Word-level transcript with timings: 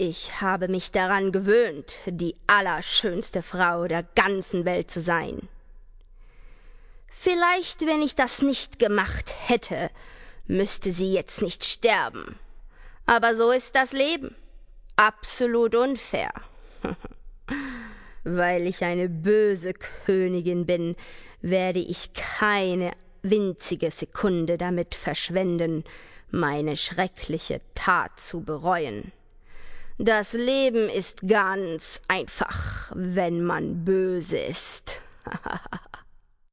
Ich 0.00 0.40
habe 0.40 0.68
mich 0.68 0.92
daran 0.92 1.32
gewöhnt, 1.32 2.02
die 2.06 2.36
allerschönste 2.46 3.42
Frau 3.42 3.88
der 3.88 4.04
ganzen 4.14 4.64
Welt 4.64 4.92
zu 4.92 5.00
sein. 5.00 5.48
Vielleicht, 7.08 7.80
wenn 7.80 8.00
ich 8.00 8.14
das 8.14 8.40
nicht 8.40 8.78
gemacht 8.78 9.34
hätte, 9.48 9.90
müsste 10.46 10.92
sie 10.92 11.12
jetzt 11.12 11.42
nicht 11.42 11.64
sterben. 11.64 12.38
Aber 13.06 13.34
so 13.34 13.50
ist 13.50 13.74
das 13.74 13.90
Leben. 13.90 14.36
Absolut 14.94 15.74
unfair. 15.74 16.30
Weil 18.22 18.68
ich 18.68 18.84
eine 18.84 19.08
böse 19.08 19.74
Königin 19.74 20.64
bin, 20.64 20.94
werde 21.42 21.80
ich 21.80 22.12
keine 22.12 22.92
winzige 23.22 23.90
Sekunde 23.90 24.58
damit 24.58 24.94
verschwenden, 24.94 25.82
meine 26.30 26.76
schreckliche 26.76 27.60
Tat 27.74 28.20
zu 28.20 28.42
bereuen. 28.42 29.10
Das 30.00 30.32
Leben 30.32 30.88
ist 30.88 31.26
ganz 31.26 32.00
einfach, 32.06 32.92
wenn 32.94 33.42
man 33.42 33.84
böse 33.84 34.38
ist. 34.38 35.00